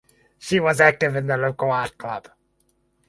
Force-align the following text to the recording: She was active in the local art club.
She 0.39 0.59
was 0.59 0.81
active 0.81 1.15
in 1.15 1.27
the 1.27 1.37
local 1.37 1.69
art 1.69 1.95
club. 1.99 2.27